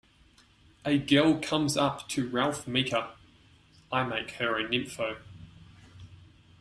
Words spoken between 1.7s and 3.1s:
up to Ralph Meeker,